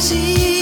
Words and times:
come 0.00 0.53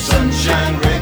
sunshine. 0.00 0.99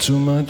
Too 0.00 0.18
much? 0.18 0.49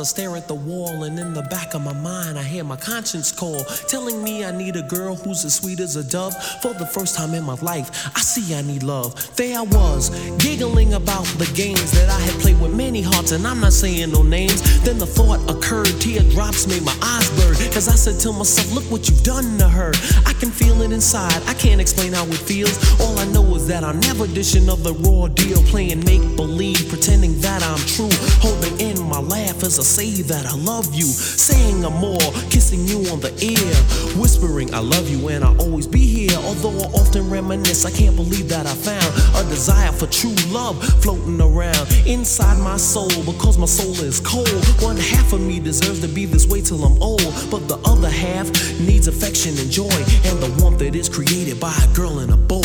I 0.00 0.04
stare 0.04 0.36
at 0.36 0.48
the 0.48 0.54
wall, 0.54 1.04
and 1.04 1.18
in 1.18 1.34
the 1.34 1.42
back 1.42 1.74
of 1.74 1.82
my 1.82 1.92
mind, 1.92 2.38
I 2.38 2.42
hear 2.42 2.64
my 2.64 2.76
conscience 2.76 3.32
call, 3.32 3.64
telling 3.88 4.21
I 4.44 4.50
need 4.50 4.76
a 4.76 4.82
girl 4.82 5.14
who's 5.14 5.44
as 5.44 5.54
sweet 5.54 5.80
as 5.80 5.96
a 5.96 6.04
dove. 6.04 6.34
For 6.62 6.74
the 6.74 6.86
first 6.86 7.16
time 7.16 7.34
in 7.34 7.44
my 7.44 7.54
life, 7.54 8.10
I 8.16 8.20
see 8.20 8.54
I 8.54 8.62
need 8.62 8.82
love. 8.82 9.14
There 9.36 9.58
I 9.58 9.62
was, 9.62 10.10
giggling 10.38 10.94
about 10.94 11.26
the 11.38 11.50
games 11.54 11.92
that 11.92 12.08
I 12.08 12.20
had 12.20 12.40
played 12.40 12.60
with 12.60 12.74
many 12.74 13.02
hearts, 13.02 13.32
and 13.32 13.46
I'm 13.46 13.60
not 13.60 13.72
saying 13.72 14.10
no 14.10 14.22
names. 14.22 14.60
Then 14.82 14.98
the 14.98 15.06
thought 15.06 15.40
occurred, 15.50 16.00
teardrops 16.00 16.66
made 16.66 16.82
my 16.82 16.96
eyes 17.02 17.28
burn, 17.38 17.54
cause 17.72 17.88
I 17.88 17.94
said 17.94 18.18
to 18.20 18.32
myself, 18.32 18.72
Look 18.74 18.84
what 18.90 19.08
you've 19.08 19.22
done 19.22 19.58
to 19.58 19.68
her. 19.68 19.92
I 20.26 20.32
can 20.34 20.50
feel 20.50 20.82
it 20.82 20.92
inside, 20.92 21.42
I 21.46 21.54
can't 21.54 21.80
explain 21.80 22.12
how 22.12 22.24
it 22.26 22.42
feels. 22.42 22.76
All 23.00 23.18
I 23.18 23.26
know 23.26 23.44
is 23.54 23.66
that 23.68 23.84
I'm 23.84 24.00
never 24.00 24.26
dishing 24.26 24.68
of 24.68 24.82
the 24.82 24.94
raw 24.94 25.28
deal, 25.28 25.62
playing 25.64 26.04
make 26.04 26.22
believe, 26.36 26.88
pretending 26.88 27.40
that 27.40 27.62
I'm 27.62 27.78
true. 27.86 28.10
Holding 28.40 28.80
in 28.80 29.00
my 29.08 29.20
laugh 29.20 29.62
as 29.62 29.78
I 29.78 29.82
say 29.82 30.22
that 30.22 30.46
I 30.46 30.56
love 30.56 30.94
you. 30.94 31.06
Saying 31.06 31.84
I'm 31.84 31.94
more, 31.94 32.32
kissing 32.50 32.86
you 32.86 33.10
on 33.10 33.20
the 33.20 33.32
ear. 33.42 33.72
I 34.72 34.78
love 34.78 35.10
you 35.10 35.28
and 35.28 35.44
I'll 35.44 35.60
always 35.60 35.86
be 35.86 36.00
here. 36.00 36.36
Although 36.38 36.76
I 36.78 36.86
often 36.92 37.28
reminisce, 37.28 37.84
I 37.84 37.90
can't 37.90 38.16
believe 38.16 38.48
that 38.48 38.66
I 38.66 38.74
found 38.74 39.04
a 39.36 39.48
desire 39.48 39.92
for 39.92 40.06
true 40.06 40.34
love 40.48 40.82
floating 41.02 41.40
around 41.40 41.86
inside 42.06 42.58
my 42.58 42.78
soul 42.78 43.10
because 43.24 43.58
my 43.58 43.66
soul 43.66 43.92
is 44.02 44.20
cold. 44.20 44.48
One 44.80 44.96
half 44.96 45.32
of 45.32 45.40
me 45.40 45.60
deserves 45.60 46.00
to 46.00 46.08
be 46.08 46.24
this 46.24 46.46
way 46.46 46.62
till 46.62 46.82
I'm 46.84 47.00
old, 47.02 47.22
but 47.50 47.68
the 47.68 47.78
other 47.84 48.08
half 48.08 48.46
needs 48.80 49.08
affection 49.08 49.56
and 49.58 49.70
joy 49.70 49.92
and 50.24 50.40
the 50.40 50.56
warmth 50.60 50.78
that 50.78 50.94
is 50.94 51.08
created 51.08 51.60
by 51.60 51.74
a 51.76 51.94
girl 51.94 52.20
and 52.20 52.32
a 52.32 52.36
boy. 52.36 52.61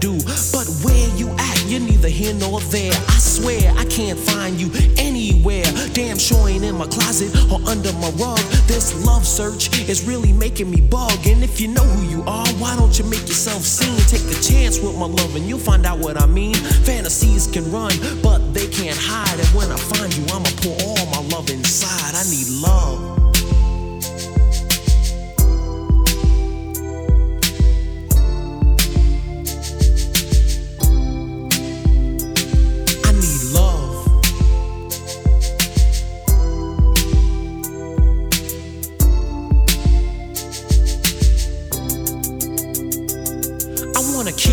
Do. 0.00 0.18
But 0.52 0.66
where 0.82 1.08
you 1.16 1.28
at, 1.38 1.64
you're 1.66 1.80
neither 1.80 2.08
here 2.08 2.34
nor 2.34 2.60
there. 2.72 2.92
I 2.92 3.18
swear 3.18 3.72
I 3.76 3.84
can't 3.86 4.18
find 4.18 4.60
you 4.60 4.70
anywhere. 4.96 5.64
Damn 5.92 6.18
sure 6.18 6.48
ain't 6.48 6.64
in 6.64 6.76
my 6.76 6.86
closet 6.86 7.34
or 7.50 7.60
under 7.68 7.92
my 7.94 8.10
rug. 8.16 8.38
This 8.66 9.04
love 9.04 9.26
search 9.26 9.88
is 9.88 10.06
really 10.06 10.32
making 10.32 10.70
me 10.70 10.80
bug. 10.80 11.26
And 11.26 11.42
if 11.42 11.60
you 11.60 11.68
know 11.68 11.82
who 11.82 12.08
you 12.08 12.22
are, 12.26 12.46
why 12.58 12.76
don't 12.76 12.98
you 12.98 13.04
make 13.04 13.26
yourself 13.28 13.62
seen? 13.62 13.98
Take 14.08 14.26
a 14.30 14.40
chance 14.40 14.78
with 14.78 14.96
my 14.96 15.06
love 15.06 15.36
and 15.36 15.44
you'll 15.46 15.58
find 15.58 15.86
out 15.86 15.98
what 15.98 16.20
I 16.20 16.26
mean. 16.26 16.54
Fantasies 16.54 17.46
can 17.46 17.70
run, 17.70 17.92
but 18.22 18.38
they 18.54 18.68
can't 18.68 18.98
hide. 18.98 19.38
And 19.38 19.48
when 19.48 19.70
I 19.70 19.76
find 19.76 20.14
you, 20.16 20.24
I'ma 20.32 20.50
pour 20.62 20.76
all 20.86 21.06
my 21.06 21.28
love 21.36 21.50
inside. 21.50 22.14
I 22.14 22.24
need 22.30 22.48
love. 22.62 23.17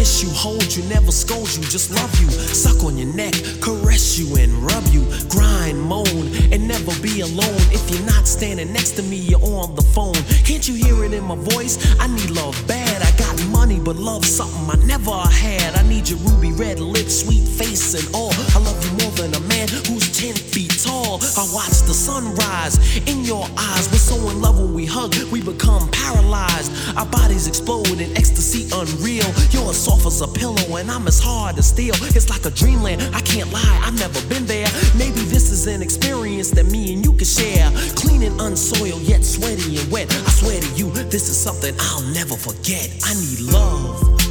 Kiss 0.05 0.21
you, 0.21 0.29
hold 0.29 0.75
you, 0.75 0.83
never 0.83 1.11
scold 1.11 1.49
you, 1.55 1.63
just 1.63 1.89
love 1.89 2.13
you. 2.21 2.29
Suck 2.29 2.83
on 2.83 2.95
your 2.95 3.11
neck, 3.15 3.33
caress 3.59 4.19
you 4.19 4.37
and 4.37 4.53
rub 4.53 4.85
you. 4.93 5.03
Grind, 5.29 5.81
moan, 5.81 6.29
and 6.53 6.67
never 6.67 6.93
be 7.01 7.21
alone. 7.21 7.63
If 7.73 7.89
you're 7.89 8.05
not 8.05 8.27
standing 8.27 8.71
next 8.71 8.91
to 8.97 9.03
me, 9.03 9.17
you're 9.17 9.41
on 9.41 9.73
the 9.73 9.81
phone. 9.81 10.21
Can't 10.45 10.67
you 10.67 10.75
hear 10.75 11.03
it 11.05 11.13
in 11.13 11.23
my 11.23 11.35
voice? 11.35 11.75
I 11.99 12.05
need 12.05 12.29
love 12.29 12.55
bad. 12.67 13.01
I 13.01 13.11
got 13.17 13.35
money, 13.47 13.79
but 13.79 13.95
love 13.95 14.23
something 14.25 14.69
I 14.69 14.77
never 14.85 15.11
had. 15.11 15.73
I 15.75 15.81
need 15.89 16.07
your 16.07 16.19
ruby 16.19 16.51
red 16.51 16.79
lips, 16.79 17.21
sweet 17.25 17.47
face, 17.47 17.95
and 17.97 18.07
all. 18.13 18.33
I 18.53 18.59
love 18.59 18.77
you 18.85 18.91
more 19.01 19.13
than 19.17 19.33
a 19.33 19.43
man 19.47 19.67
who's 19.89 20.05
10 20.15 20.35
feet 20.35 20.73
tall. 20.83 21.17
I 21.35 21.43
watch 21.51 21.81
the 21.89 21.97
sunrise 21.97 22.77
in 23.07 23.25
your 23.25 23.47
eyes. 23.57 23.89
We're 23.89 24.05
so 24.11 24.17
in 24.29 24.39
love 24.39 24.59
when 24.59 24.73
we 24.75 24.85
hug, 24.85 25.15
we 25.31 25.41
become 25.41 25.89
paralyzed. 25.89 26.71
Our 26.95 27.07
bodies 27.07 27.47
explode 27.47 27.99
in 27.99 28.15
ecstasy 28.15 28.69
unreal. 28.71 29.25
You're 29.49 29.73
soft 29.73 29.94
as 30.03 30.21
a 30.21 30.27
pillow, 30.27 30.77
and 30.77 30.89
I'm 30.89 31.07
as 31.07 31.19
hard 31.19 31.57
as 31.57 31.69
steel. 31.69 31.93
It's 32.15 32.29
like 32.29 32.45
a 32.45 32.51
dreamland. 32.51 33.01
I 33.15 33.21
can't 33.21 33.51
lie, 33.51 33.81
I've 33.83 33.97
never 33.99 34.19
been 34.27 34.45
there. 34.45 34.67
Maybe 34.97 35.21
this 35.29 35.51
is 35.51 35.67
an 35.67 35.81
experience 35.81 36.49
that 36.51 36.65
me 36.65 36.93
and 36.93 37.05
you 37.05 37.13
can 37.13 37.25
share. 37.25 37.71
Clean 37.95 38.23
and 38.23 38.39
unsoiled, 38.41 39.01
yet 39.01 39.23
sweaty 39.23 39.77
and 39.77 39.91
wet. 39.91 40.11
I 40.11 40.31
swear 40.31 40.59
to 40.59 40.67
you, 40.75 40.89
this 40.89 41.29
is 41.29 41.37
something 41.37 41.75
I'll 41.79 42.01
never 42.13 42.35
forget. 42.35 42.89
I 43.05 43.13
need 43.13 43.39
love. 43.51 44.24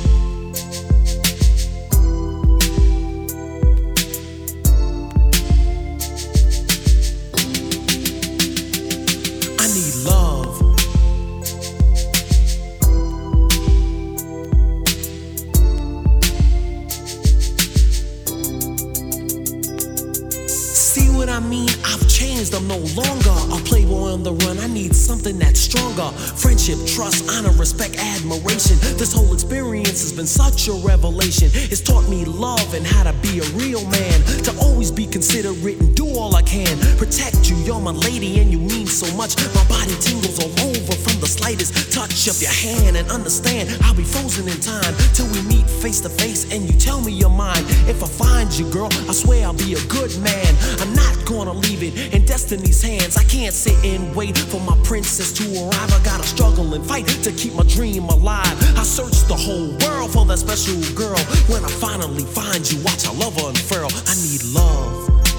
Friendship, 26.65 26.97
trust, 26.97 27.28
honor, 27.28 27.53
respect, 27.59 27.97
admiration. 27.99 28.78
This 28.97 29.12
whole 29.12 29.35
experience 29.35 30.01
has 30.01 30.15
been 30.15 30.27
such 30.27 30.66
a 30.69 30.73
revelation. 30.73 31.51
It's 31.53 31.82
taught 31.82 32.09
me 32.09 32.24
love 32.24 32.73
and 32.73 32.86
how 32.86 33.03
to 33.03 33.12
be 33.20 33.41
a 33.41 33.45
real 33.53 33.85
man. 33.91 34.23
To 34.49 34.57
always 34.62 34.91
be 34.91 35.05
considerate 35.05 35.78
and 35.78 35.95
do 35.95 36.07
all 36.16 36.35
I 36.35 36.41
can. 36.41 36.78
Protect 36.97 37.51
you, 37.51 37.57
you're 37.69 37.81
my 37.81 37.91
lady 37.91 38.41
and 38.41 38.51
you 38.51 38.59
mean 38.59 38.86
so 38.86 39.05
much. 39.15 39.36
My 39.55 39.65
body 39.69 39.93
tingles 40.01 40.41
all 40.41 40.57
over 40.65 40.95
from 41.05 41.20
the 41.20 41.27
slightest 41.27 41.93
touch 41.93 42.28
of 42.28 42.41
your 42.41 42.57
hand. 42.57 42.97
And 42.97 43.11
understand, 43.11 43.69
I'll 43.82 43.95
be 43.95 44.05
frozen 44.05 44.49
in 44.49 44.59
time 44.61 44.95
till 45.12 45.28
we 45.36 45.43
meet 45.43 45.69
face 45.69 46.01
to 46.01 46.09
face 46.09 46.51
and 46.51 46.65
you 46.65 46.73
tell 46.81 47.03
me 47.03 47.12
your 47.12 47.28
mind. 47.28 47.66
If 47.93 48.03
I 48.03 48.09
find 48.09 48.49
you, 48.57 48.70
girl, 48.73 48.89
I 49.05 49.12
swear 49.12 49.45
I'll 49.45 49.53
be 49.53 49.74
a 49.74 49.85
good 49.93 50.16
man. 50.24 50.49
I'm 50.81 50.95
not 50.95 51.14
gonna 51.25 51.53
leave 51.53 51.83
it 51.83 52.15
in 52.15 52.25
destiny's 52.25 52.83
hands. 52.83 53.17
I 53.17 53.25
can't 53.25 53.55
sit 53.55 53.77
and 53.85 54.15
wait 54.15 54.37
for 54.37 54.61
my 54.61 54.77
princess 54.85 55.33
to 55.33 55.45
arrive. 55.65 55.93
I 55.93 56.01
gotta 56.05 56.25
struggle 56.25 56.75
and 56.75 56.85
fight 56.87 57.07
to 57.07 57.33
keep 57.33 57.55
my 57.55 57.65
dream 57.65 58.05
alive. 58.05 58.57
I 58.79 58.83
search 58.83 59.27
the 59.29 59.37
whole 59.37 59.77
world 59.79 60.13
for 60.13 60.25
that 60.27 60.39
special 60.39 60.81
girl. 60.95 61.19
When 61.49 61.65
I 61.65 61.69
finally 61.69 62.25
find 62.25 62.71
you, 62.71 62.83
watch 62.85 63.07
our 63.07 63.15
love 63.15 63.37
unfurl. 63.39 63.91
I 64.07 64.15
need 64.15 64.43
love. 64.55 65.34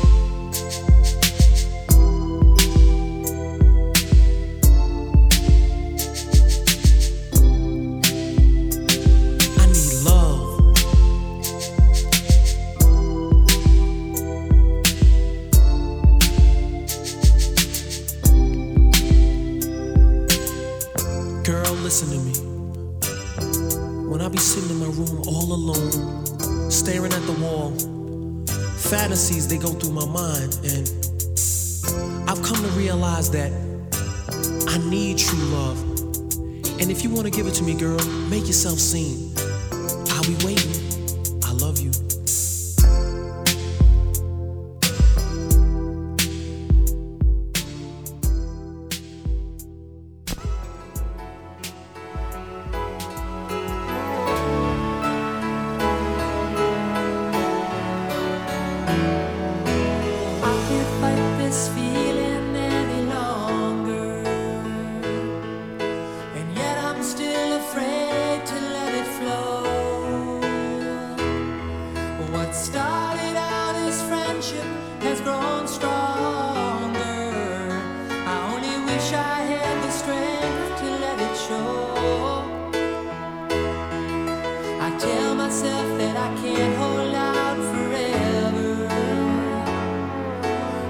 Realize 33.16 33.32
that 33.32 33.52
I 34.68 34.78
need 34.90 35.18
true 35.18 35.40
love. 35.40 35.80
And 36.82 36.92
if 36.92 37.04
you 37.04 37.10
want 37.10 37.26
to 37.26 37.32
give 37.32 37.48
it 37.48 37.54
to 37.56 37.64
me, 37.64 37.74
girl, 37.74 38.04
make 38.30 38.46
yourself 38.46 38.78
seen. 38.78 39.32
I'll 40.10 40.24
be 40.24 40.36
waiting. 40.46 40.85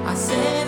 I 0.08 0.65